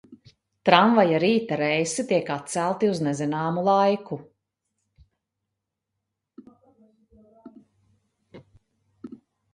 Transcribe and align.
Tramvaja 0.67 1.17
rīta 1.23 1.57
reisi 1.61 2.05
tiek 2.11 2.31
atcelti 2.35 2.89
uz 2.93 3.03
nezināmu 3.07 3.65
laiku. 3.69 4.19